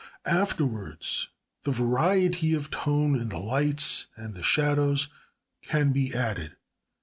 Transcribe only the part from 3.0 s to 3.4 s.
in the